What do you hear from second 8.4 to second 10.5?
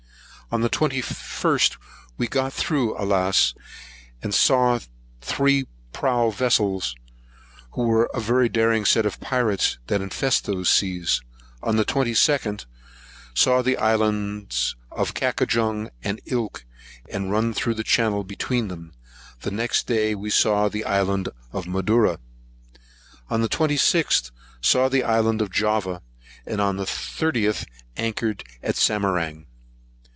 daring set of pirates that infest